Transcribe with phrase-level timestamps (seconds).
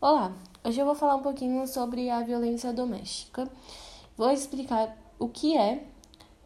[0.00, 0.30] Olá,
[0.64, 3.50] hoje eu vou falar um pouquinho sobre a violência doméstica.
[4.16, 5.88] Vou explicar o que é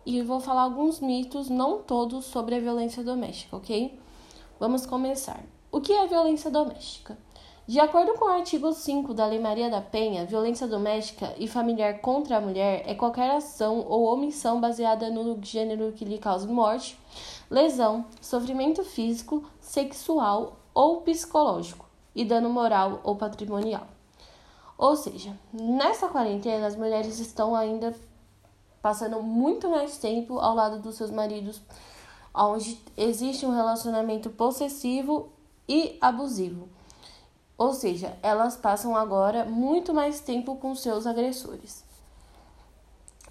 [0.06, 4.00] e vou falar alguns mitos, não todos, sobre a violência doméstica, ok?
[4.58, 5.44] Vamos começar.
[5.70, 7.18] O que é violência doméstica?
[7.66, 12.00] De acordo com o artigo 5 da Lei Maria da Penha, violência doméstica e familiar
[12.00, 16.98] contra a mulher é qualquer ação ou omissão baseada no gênero que lhe cause morte,
[17.50, 23.86] lesão, sofrimento físico, sexual ou psicológico e dano moral ou patrimonial.
[24.76, 27.94] Ou seja, nessa quarentena as mulheres estão ainda
[28.82, 31.62] passando muito mais tempo ao lado dos seus maridos,
[32.34, 35.28] onde existe um relacionamento possessivo
[35.68, 36.68] e abusivo.
[37.56, 41.84] Ou seja, elas passam agora muito mais tempo com seus agressores.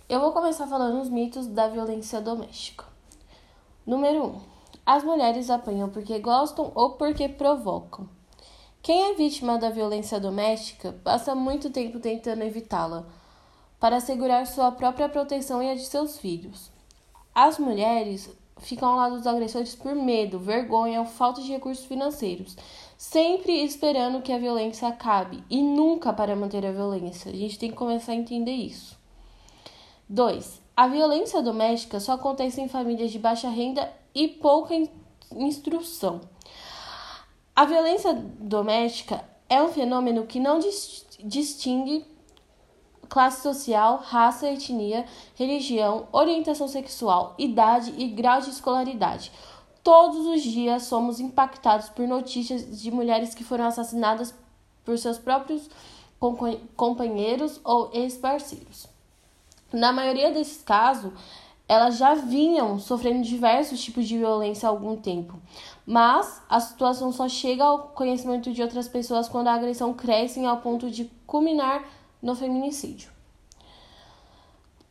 [0.08, 2.86] Eu vou começar falando os mitos da violência doméstica.
[3.86, 4.28] Número 1.
[4.28, 4.42] Um,
[4.86, 8.08] as mulheres apanham porque gostam ou porque provocam.
[8.84, 13.06] Quem é vítima da violência doméstica passa muito tempo tentando evitá-la,
[13.80, 16.72] para assegurar sua própria proteção e a de seus filhos.
[17.34, 22.58] As mulheres ficam ao lado dos agressores por medo, vergonha ou falta de recursos financeiros,
[22.98, 27.32] sempre esperando que a violência acabe e nunca para manter a violência.
[27.32, 28.98] A gente tem que começar a entender isso.
[30.10, 30.60] 2.
[30.76, 34.74] A violência doméstica só acontece em famílias de baixa renda e pouca
[35.36, 36.22] instrução.
[37.56, 40.60] A violência doméstica é um fenômeno que não
[41.20, 42.06] distingue
[43.10, 49.34] classe social, raça, etnia, religião, orientação sexual, idade e grau de escolaridade.
[49.84, 54.34] Todos os dias somos impactados por notícias de mulheres que foram assassinadas
[54.86, 55.70] por seus próprios
[56.78, 58.88] companheiros ou ex-parceiros.
[59.74, 61.12] Na maioria desses casos,
[61.72, 65.40] elas já vinham sofrendo diversos tipos de violência há algum tempo,
[65.86, 70.58] mas a situação só chega ao conhecimento de outras pessoas quando a agressão cresce ao
[70.58, 71.88] ponto de culminar
[72.22, 73.10] no feminicídio.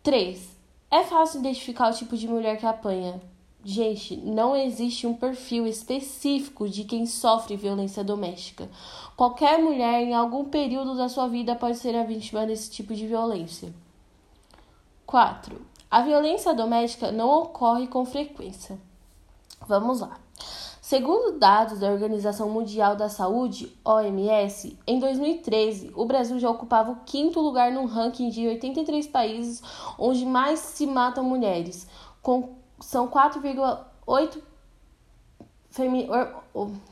[0.03, 0.57] 3.
[0.91, 3.21] É fácil identificar o tipo de mulher que apanha.
[3.63, 8.71] Gente, não existe um perfil específico de quem sofre violência doméstica.
[9.19, 13.07] Qualquer mulher, em algum período da sua vida, pode ser a vítima desse tipo de
[13.07, 13.71] violência.
[15.05, 15.70] 4.
[15.91, 18.79] A violência doméstica não ocorre com frequência.
[19.67, 20.21] Vamos lá.
[20.81, 27.01] Segundo dados da Organização Mundial da Saúde, OMS, em 2013, o Brasil já ocupava o
[27.05, 29.63] quinto lugar no ranking de 83 países
[29.99, 31.89] onde mais se matam mulheres,
[32.23, 34.41] com são 4,8
[35.71, 36.09] femi...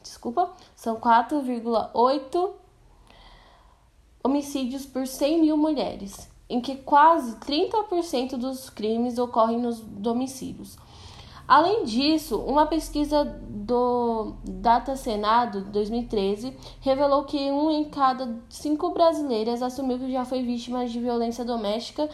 [0.02, 2.50] Desculpa, são 4,8
[4.24, 10.76] homicídios por 100 mil mulheres em que quase 30% dos crimes ocorrem nos domicílios.
[11.48, 19.62] Além disso, uma pesquisa do Data Senado 2013 revelou que um em cada cinco brasileiras
[19.62, 22.06] assumiu que já foi vítima de violência doméstica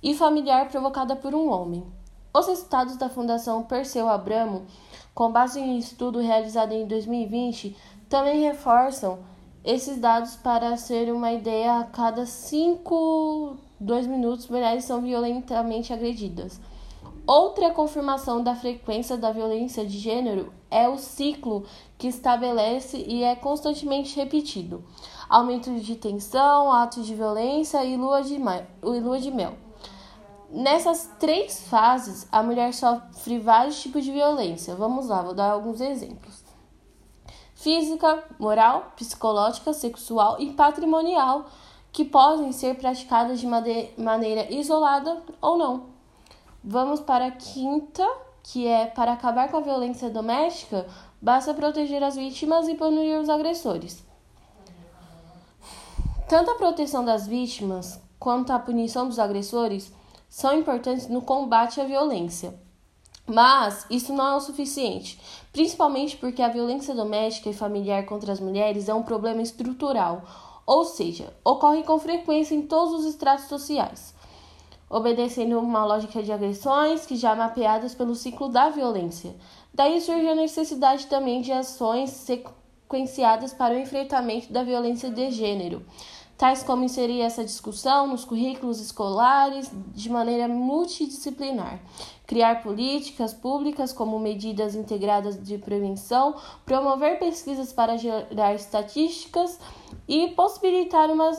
[0.00, 1.84] e familiar provocada por um homem.
[2.32, 4.66] Os resultados da Fundação Perseu Abramo,
[5.12, 7.76] com base em estudo realizado em 2020,
[8.08, 9.18] também reforçam
[9.64, 16.60] esses dados para ser uma ideia a cada cinco 2 minutos, mulheres são violentamente agredidas.
[17.26, 21.64] Outra confirmação da frequência da violência de gênero é o ciclo
[21.98, 24.84] que estabelece e é constantemente repetido:
[25.28, 29.54] aumento de tensão, atos de violência e lua de, e lua de mel.
[30.48, 34.76] Nessas três fases, a mulher sofre vários tipos de violência.
[34.76, 36.44] Vamos lá, vou dar alguns exemplos:
[37.56, 41.46] física, moral, psicológica, sexual e patrimonial
[41.96, 45.84] que podem ser praticadas de maneira isolada ou não.
[46.62, 48.06] Vamos para a quinta,
[48.42, 50.86] que é para acabar com a violência doméstica,
[51.22, 54.04] basta proteger as vítimas e punir os agressores.
[56.28, 59.90] Tanto a proteção das vítimas quanto a punição dos agressores
[60.28, 62.60] são importantes no combate à violência.
[63.26, 65.18] Mas isso não é o suficiente,
[65.50, 70.22] principalmente porque a violência doméstica e familiar contra as mulheres é um problema estrutural,
[70.66, 74.12] ou seja, ocorre com frequência em todos os estratos sociais,
[74.90, 79.36] obedecendo uma lógica de agressões que já mapeadas pelo ciclo da violência.
[79.72, 85.86] Daí surge a necessidade também de ações sequenciadas para o enfrentamento da violência de gênero,
[86.36, 91.80] tais como inserir essa discussão nos currículos escolares de maneira multidisciplinar,
[92.26, 96.34] criar políticas públicas como medidas integradas de prevenção,
[96.64, 99.58] promover pesquisas para gerar estatísticas
[100.06, 101.32] e possibilitar uma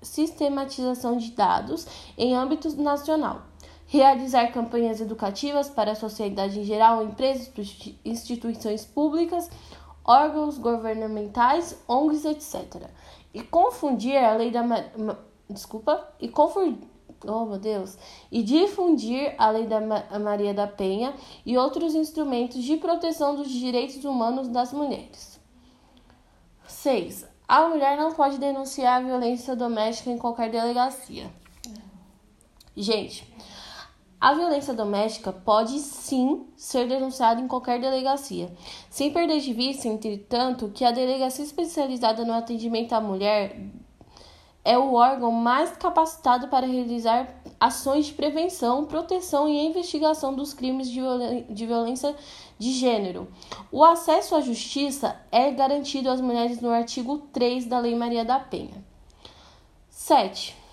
[0.00, 1.86] sistematização de dados
[2.16, 3.42] em âmbito nacional.
[3.88, 7.52] Realizar campanhas educativas para a sociedade em geral, empresas,
[8.04, 9.48] instituições públicas
[10.06, 12.88] órgãos governamentais, ONGs, etc.
[13.36, 14.62] E confundir a lei da
[15.50, 16.88] desculpa e confundir
[17.26, 17.98] oh meu Deus,
[18.32, 19.78] e difundir a lei da
[20.18, 25.38] Maria da Penha e outros instrumentos de proteção dos direitos humanos das mulheres.
[26.66, 27.26] 6.
[27.46, 31.30] A mulher não pode denunciar a violência doméstica em qualquer delegacia.
[32.74, 33.30] Gente,
[34.20, 38.52] a violência doméstica pode sim ser denunciada em qualquer delegacia,
[38.88, 43.60] sem perder de vista, entretanto, que a delegacia especializada no atendimento à mulher
[44.64, 47.28] é o órgão mais capacitado para realizar
[47.60, 51.00] ações de prevenção, proteção e investigação dos crimes de,
[51.48, 52.16] de violência
[52.58, 53.28] de gênero.
[53.70, 58.40] O acesso à justiça é garantido às mulheres no artigo 3 da Lei Maria da
[58.40, 58.84] Penha.
[59.88, 60.65] 7.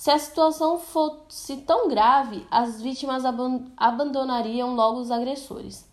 [0.00, 3.22] Se a situação fosse tão grave, as vítimas
[3.76, 5.86] abandonariam logo os agressores.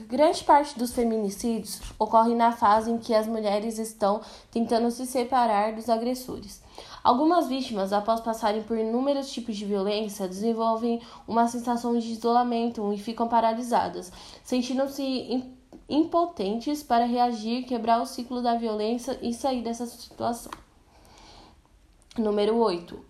[0.00, 5.74] Grande parte dos feminicídios ocorre na fase em que as mulheres estão tentando se separar
[5.74, 6.62] dos agressores.
[7.04, 10.98] Algumas vítimas, após passarem por inúmeros tipos de violência, desenvolvem
[11.28, 14.10] uma sensação de isolamento e ficam paralisadas,
[14.42, 15.44] sentindo-se
[15.90, 20.50] impotentes para reagir, quebrar o ciclo da violência e sair dessa situação.
[22.18, 23.02] Número 8.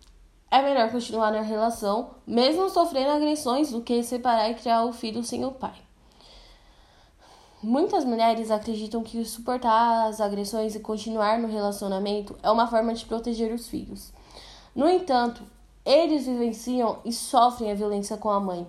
[0.48, 5.24] É melhor continuar na relação, mesmo sofrendo agressões, do que separar e criar o filho
[5.24, 5.74] sem o pai.
[7.60, 13.04] Muitas mulheres acreditam que suportar as agressões e continuar no relacionamento é uma forma de
[13.04, 14.12] proteger os filhos.
[14.72, 15.42] No entanto,
[15.84, 18.64] eles vivenciam e sofrem a violência com a mãe.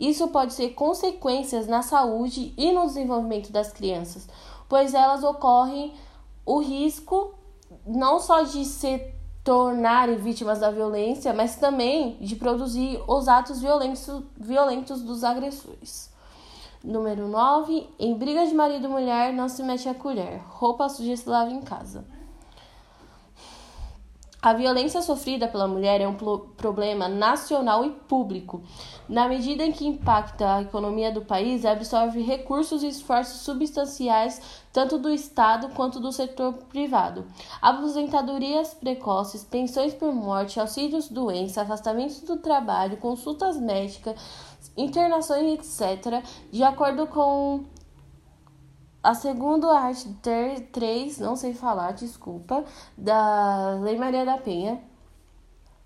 [0.00, 4.26] Isso pode ser consequências na saúde e no desenvolvimento das crianças,
[4.66, 5.92] pois elas ocorrem
[6.46, 7.34] o risco
[7.86, 9.12] não só de se
[9.44, 14.10] tornarem vítimas da violência, mas também de produzir os atos violentos,
[14.40, 16.10] violentos dos agressores.
[16.82, 17.86] Número 9.
[17.98, 20.42] Em briga de marido e mulher, não se mete a colher.
[20.48, 22.04] Roupa suja se lava em casa.
[24.44, 28.62] A violência sofrida pela mulher é um problema nacional e público,
[29.08, 34.98] na medida em que impacta a economia do país absorve recursos e esforços substanciais tanto
[34.98, 37.24] do Estado quanto do setor privado.
[37.62, 44.14] Aposentadorias precoces, pensões por morte, auxílios doença, afastamentos do trabalho, consultas médicas,
[44.76, 47.64] internações, etc., de acordo com
[49.04, 50.08] a segunda arte
[50.72, 52.64] 3, não sei falar, desculpa,
[52.96, 54.80] da Lei Maria da Penha,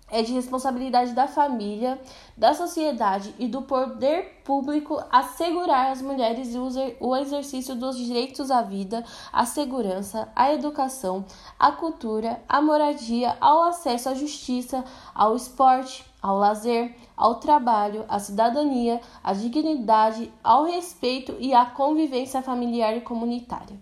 [0.09, 2.01] é de responsabilidade da família,
[2.35, 6.55] da sociedade e do poder público assegurar às mulheres
[6.99, 11.25] o exercício dos direitos à vida, à segurança, à educação,
[11.59, 14.83] à cultura, à moradia, ao acesso à justiça,
[15.13, 22.41] ao esporte, ao lazer, ao trabalho, à cidadania, à dignidade, ao respeito e à convivência
[22.41, 23.79] familiar e comunitária.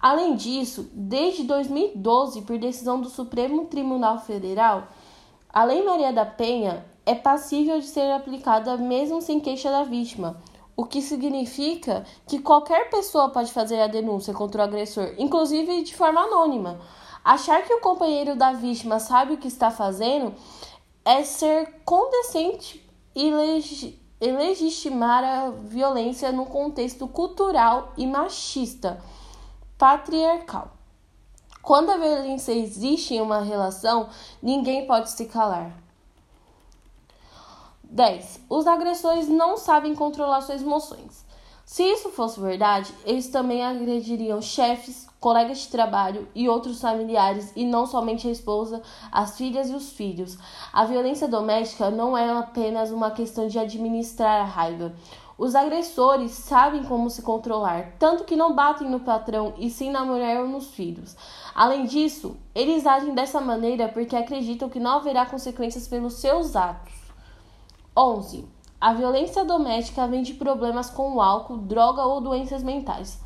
[0.00, 4.88] Além disso, desde 2012, por decisão do Supremo Tribunal Federal,
[5.48, 10.36] a Lei Maria da Penha é passível de ser aplicada mesmo sem queixa da vítima,
[10.76, 15.94] o que significa que qualquer pessoa pode fazer a denúncia contra o agressor, inclusive de
[15.94, 16.78] forma anônima.
[17.24, 20.34] Achar que o companheiro da vítima sabe o que está fazendo
[21.06, 29.00] é ser condescente e, leg legitimar a violência num contexto cultural e machista,
[29.78, 30.72] patriarcal.
[31.62, 34.08] Quando a violência existe em uma relação,
[34.42, 35.70] ninguém pode se calar.
[37.84, 38.40] 10.
[38.48, 41.25] Os agressores não sabem controlar suas emoções.
[41.66, 47.64] Se isso fosse verdade, eles também agrediriam chefes, colegas de trabalho e outros familiares, e
[47.64, 48.80] não somente a esposa,
[49.10, 50.38] as filhas e os filhos.
[50.72, 54.94] A violência doméstica não é apenas uma questão de administrar a raiva.
[55.36, 60.04] Os agressores sabem como se controlar, tanto que não batem no patrão e sim na
[60.04, 61.16] mulher ou nos filhos.
[61.52, 66.94] Além disso, eles agem dessa maneira porque acreditam que não haverá consequências pelos seus atos.
[67.96, 68.55] 11.
[68.80, 73.20] A violência doméstica vem de problemas com o álcool, droga ou doenças mentais.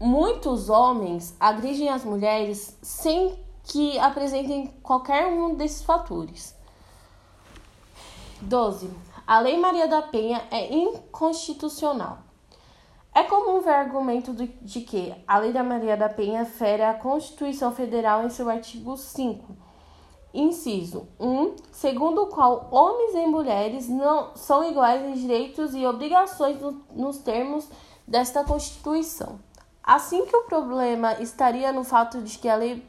[0.00, 6.54] Muitos homens agridem as mulheres sem que apresentem qualquer um desses fatores.
[8.40, 8.90] 12
[9.26, 12.18] a Lei Maria da Penha é inconstitucional.
[13.12, 17.72] É comum ver argumento de que a Lei da Maria da Penha fere a Constituição
[17.72, 19.56] Federal em seu artigo 5,
[20.32, 26.60] inciso 1, segundo o qual homens e mulheres não são iguais em direitos e obrigações
[26.60, 27.68] no, nos termos
[28.06, 29.38] desta Constituição.
[29.82, 32.84] Assim que o problema estaria no fato de que a lei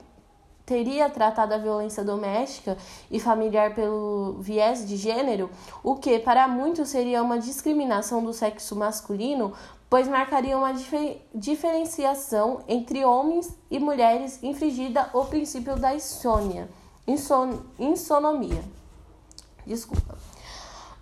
[0.67, 2.77] teria tratado a violência doméstica
[3.09, 5.49] e familiar pelo viés de gênero,
[5.81, 9.53] o que para muitos seria uma discriminação do sexo masculino,
[9.89, 16.67] pois marcaria uma difer diferenciação entre homens e mulheres infringida o princípio da insônia,
[17.07, 18.63] inson insonomia.
[19.65, 20.17] Desculpa.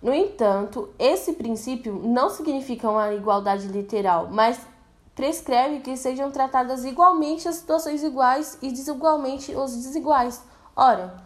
[0.02, 4.58] No entanto, esse princípio não significa uma igualdade literal, mas
[5.14, 10.42] prescreve que sejam tratadas igualmente as situações iguais e desigualmente os desiguais.
[10.76, 11.16] Ora,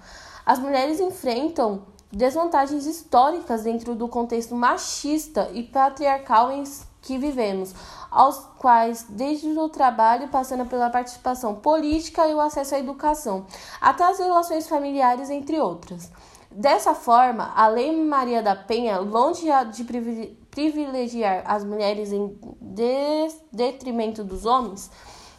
[0.47, 1.83] as mulheres enfrentam
[2.13, 6.65] desvantagens históricas dentro do contexto machista e patriarcal em
[7.03, 7.75] que vivemos,
[8.11, 13.47] aos quais, desde o trabalho, passando pela participação política e o acesso à educação,
[13.81, 16.11] até as relações familiares, entre outras.
[16.51, 19.85] Dessa forma, a Lei Maria da Penha, longe de
[20.51, 22.37] privilegiar as mulheres em
[23.53, 24.91] detrimento dos homens,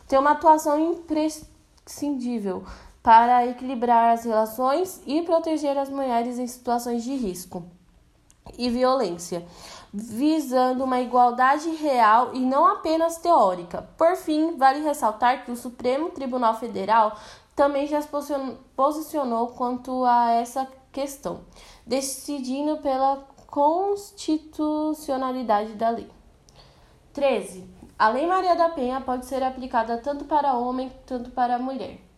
[0.08, 2.64] tem uma atuação imprescindível
[3.04, 7.66] para equilibrar as relações e proteger as mulheres em situações de risco
[8.58, 9.46] e violência,
[9.94, 13.90] visando uma igualdade real e não apenas teórica.
[13.98, 17.18] Por fim, vale ressaltar que o Supremo Tribunal Federal
[17.56, 18.10] também já se
[18.76, 21.42] posicionou quanto a essa questão,
[21.86, 26.10] decidindo pela constitucionalidade da lei.
[27.14, 27.70] 13.
[28.00, 32.11] A Lei Maria da Penha pode ser aplicada tanto para homem quanto para mulher.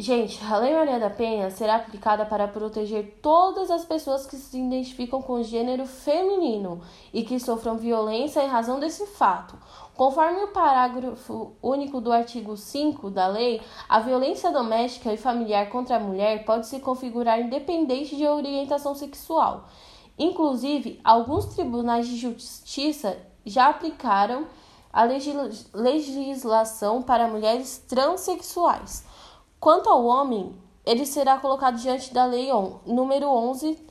[0.00, 4.56] Gente, a Lei Maria da Penha será aplicada para proteger todas as pessoas que se
[4.56, 6.80] identificam com o gênero feminino
[7.12, 9.58] e que sofram violência em razão desse fato.
[9.96, 15.96] Conforme o parágrafo único do artigo 5 da lei, a violência doméstica e familiar contra
[15.96, 19.68] a mulher pode se configurar independente de orientação sexual.
[20.16, 24.46] Inclusive, alguns tribunais de justiça já aplicaram
[24.92, 25.02] a
[25.74, 29.07] legislação para mulheres transexuais.
[29.60, 30.54] Quanto ao homem,
[30.86, 32.48] ele será colocado diante da Lei
[32.86, 33.88] número 11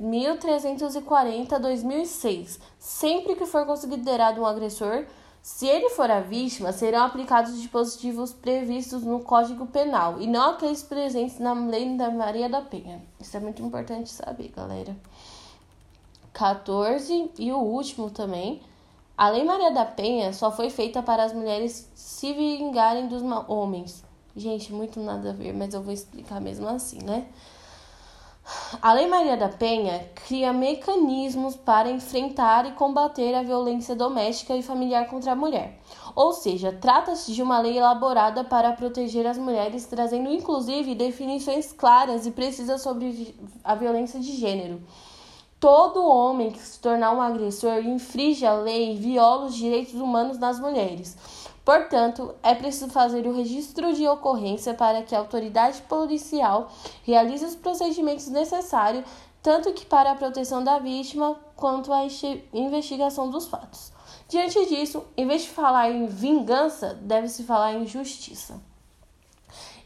[0.00, 5.04] 1340-2006, sempre que for considerado um agressor.
[5.42, 10.82] Se ele for a vítima, serão aplicados dispositivos previstos no Código Penal e não aqueles
[10.82, 13.00] presentes na Lei da Maria da Penha.
[13.18, 14.94] Isso é muito importante saber, galera.
[16.32, 18.60] 14 e o último também.
[19.16, 24.02] A Lei Maria da Penha só foi feita para as mulheres se vingarem dos homens.
[24.36, 27.26] Gente, muito nada a ver, mas eu vou explicar mesmo assim, né?
[28.80, 34.62] A Lei Maria da Penha cria mecanismos para enfrentar e combater a violência doméstica e
[34.62, 35.78] familiar contra a mulher.
[36.16, 42.26] Ou seja, trata-se de uma lei elaborada para proteger as mulheres, trazendo inclusive definições claras
[42.26, 44.80] e precisas sobre a violência de gênero.
[45.60, 50.38] Todo homem que se tornar um agressor infringe a lei e viola os direitos humanos
[50.38, 51.16] das mulheres.
[51.70, 56.68] Portanto, é preciso fazer o registro de ocorrência para que a autoridade policial
[57.04, 59.04] realize os procedimentos necessários,
[59.40, 62.02] tanto que para a proteção da vítima quanto a
[62.52, 63.92] investigação dos fatos.
[64.28, 68.60] Diante disso, em vez de falar em vingança, deve-se falar em justiça.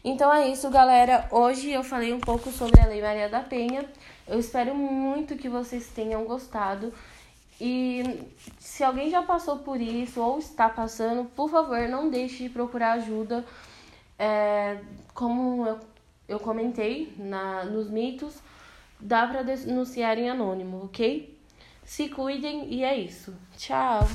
[0.03, 1.27] Então é isso, galera.
[1.29, 3.87] Hoje eu falei um pouco sobre a Lei Maria da Penha.
[4.27, 6.91] Eu espero muito que vocês tenham gostado.
[7.59, 8.03] E
[8.59, 12.93] se alguém já passou por isso ou está passando, por favor, não deixe de procurar
[12.93, 13.45] ajuda.
[14.19, 14.79] É,
[15.13, 15.79] como eu,
[16.27, 18.35] eu comentei na, nos mitos,
[18.99, 21.37] dá para denunciar em anônimo, ok?
[21.83, 23.33] Se cuidem e é isso.
[23.57, 24.05] Tchau!